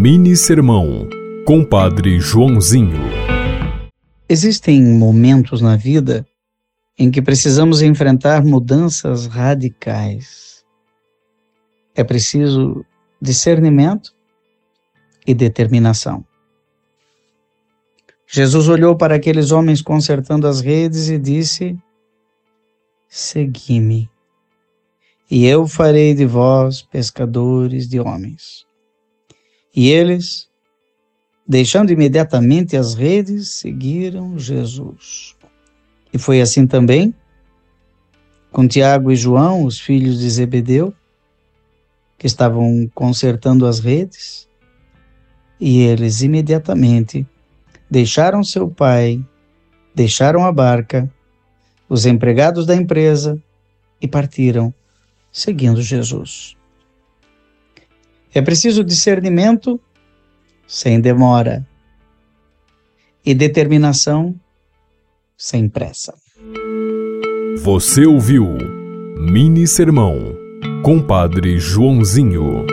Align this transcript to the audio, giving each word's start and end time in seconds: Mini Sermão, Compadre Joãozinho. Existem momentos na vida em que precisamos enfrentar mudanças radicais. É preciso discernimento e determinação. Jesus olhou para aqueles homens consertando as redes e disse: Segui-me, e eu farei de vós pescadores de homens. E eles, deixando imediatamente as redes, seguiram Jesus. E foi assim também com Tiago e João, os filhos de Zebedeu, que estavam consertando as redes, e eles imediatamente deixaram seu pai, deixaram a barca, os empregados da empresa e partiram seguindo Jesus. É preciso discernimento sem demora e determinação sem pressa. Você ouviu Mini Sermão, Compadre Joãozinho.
Mini 0.00 0.36
Sermão, 0.36 1.08
Compadre 1.44 2.20
Joãozinho. 2.20 3.00
Existem 4.28 4.80
momentos 4.80 5.60
na 5.60 5.74
vida 5.74 6.24
em 6.96 7.10
que 7.10 7.20
precisamos 7.20 7.82
enfrentar 7.82 8.44
mudanças 8.44 9.26
radicais. 9.26 10.64
É 11.96 12.04
preciso 12.04 12.86
discernimento 13.20 14.14
e 15.26 15.34
determinação. 15.34 16.24
Jesus 18.24 18.68
olhou 18.68 18.96
para 18.96 19.16
aqueles 19.16 19.50
homens 19.50 19.82
consertando 19.82 20.46
as 20.46 20.60
redes 20.60 21.08
e 21.08 21.18
disse: 21.18 21.76
Segui-me, 23.08 24.08
e 25.28 25.44
eu 25.44 25.66
farei 25.66 26.14
de 26.14 26.24
vós 26.24 26.82
pescadores 26.82 27.88
de 27.88 27.98
homens. 27.98 28.68
E 29.74 29.90
eles, 29.90 30.48
deixando 31.46 31.92
imediatamente 31.92 32.76
as 32.76 32.94
redes, 32.94 33.48
seguiram 33.48 34.38
Jesus. 34.38 35.36
E 36.12 36.18
foi 36.18 36.40
assim 36.40 36.66
também 36.66 37.14
com 38.50 38.66
Tiago 38.66 39.12
e 39.12 39.16
João, 39.16 39.64
os 39.64 39.78
filhos 39.78 40.18
de 40.18 40.30
Zebedeu, 40.30 40.92
que 42.16 42.26
estavam 42.26 42.90
consertando 42.94 43.66
as 43.66 43.78
redes, 43.78 44.48
e 45.60 45.80
eles 45.82 46.22
imediatamente 46.22 47.26
deixaram 47.90 48.42
seu 48.42 48.68
pai, 48.68 49.24
deixaram 49.94 50.44
a 50.44 50.52
barca, 50.52 51.08
os 51.88 52.06
empregados 52.06 52.66
da 52.66 52.74
empresa 52.74 53.40
e 54.00 54.08
partiram 54.08 54.74
seguindo 55.32 55.80
Jesus. 55.80 56.57
É 58.38 58.40
preciso 58.40 58.84
discernimento 58.84 59.80
sem 60.64 61.00
demora 61.00 61.66
e 63.26 63.34
determinação 63.34 64.32
sem 65.36 65.68
pressa. 65.68 66.14
Você 67.60 68.06
ouviu 68.06 68.46
Mini 69.18 69.66
Sermão, 69.66 70.36
Compadre 70.84 71.58
Joãozinho. 71.58 72.64